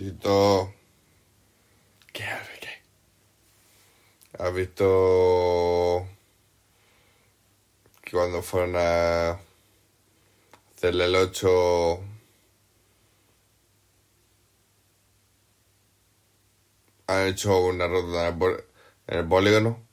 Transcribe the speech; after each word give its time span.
Tito, 0.00 0.72
¿Qué 2.10 2.24
hace? 2.24 2.58
¿Qué? 2.58 2.70
¿has 4.42 4.54
visto 4.54 6.08
que 8.02 8.10
cuando 8.12 8.40
fueron 8.40 8.76
a 8.76 9.38
hacerle 10.74 11.04
el 11.04 11.16
8 11.16 12.00
han 17.06 17.26
hecho 17.26 17.60
una 17.66 17.86
ronda 17.86 18.28
en 18.28 19.18
el 19.18 19.28
polígono? 19.28 19.89